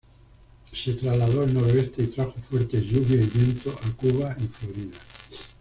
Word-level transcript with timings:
Se 0.73 0.95
trasladó 0.95 1.43
al 1.43 1.53
noroeste 1.53 2.01
y 2.01 2.07
trajo 2.07 2.33
fuertes 2.49 2.81
lluvias 2.81 3.21
y 3.21 3.37
vientos 3.37 3.75
a 3.83 3.91
Cuba 3.95 4.35
y 4.39 4.47
Florida. 4.47 4.97